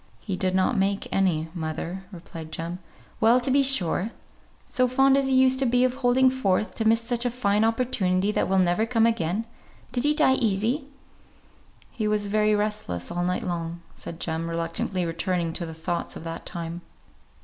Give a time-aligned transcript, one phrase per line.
[0.19, 2.79] "He did not make any, mother," replied Jem.
[3.19, 4.09] "Well, to be sure!
[4.65, 7.63] So fond as he used to be of holding forth, to miss such a fine
[7.63, 9.45] opportunity that will never come again!
[9.91, 10.87] Did he die easy?"
[11.91, 16.23] "He was very restless all night long," said Jem, reluctantly returning to the thoughts of
[16.23, 16.81] that time.